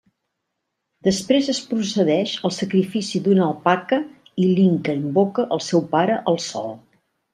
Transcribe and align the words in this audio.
Després 1.07 1.49
es 1.53 1.59
procedeix 1.73 2.33
al 2.49 2.55
sacrifici 2.59 3.21
d'una 3.27 3.43
Alpaca 3.49 3.99
i 4.45 4.49
l'Inca 4.53 4.97
invoca 5.05 5.47
el 5.59 5.63
seu 5.67 5.85
pare 5.93 6.17
el 6.33 6.41
Sol. 6.49 6.75